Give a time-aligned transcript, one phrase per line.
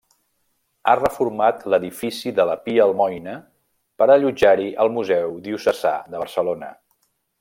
[0.85, 3.35] Ha reformat l'edifici de la Pia Almoina
[4.01, 6.73] per allotjar-hi el Museu Diocesà de Barcelona.